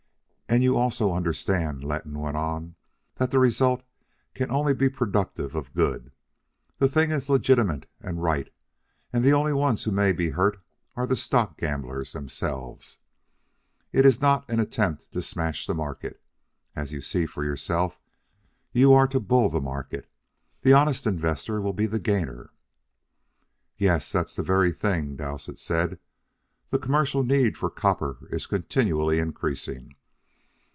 [0.53, 2.75] "And you also understand," Letton went on,
[3.15, 3.83] "that the result
[4.33, 6.11] can only be productive of good.
[6.77, 8.51] The thing is legitimate and right,
[9.13, 10.59] and the only ones who may be hurt
[10.97, 12.97] are the stock gamblers themselves.
[13.93, 16.21] It is not an attempt to smash the market.
[16.75, 17.97] As you see yourself,
[18.73, 20.11] you are to bull the market.
[20.63, 22.51] The honest investor will be the gainer."
[23.77, 25.97] "Yes, that's the very thing," Dowsett said.
[26.71, 29.95] "The commercial need for copper is continually increasing.